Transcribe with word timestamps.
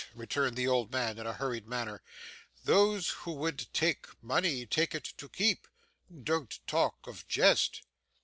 returned 0.15 0.55
the 0.57 0.67
old 0.67 0.91
man 0.91 1.19
in 1.19 1.27
a 1.27 1.33
hurried 1.33 1.67
manner. 1.67 2.01
'Those 2.63 3.09
who 3.21 3.51
take 3.51 4.07
money, 4.23 4.65
take 4.65 4.95
it 4.95 5.03
to 5.15 5.29
keep. 5.29 5.67
Don't 6.23 6.57
talk 6.65 7.05
of 7.05 7.27
jest. 7.27 7.83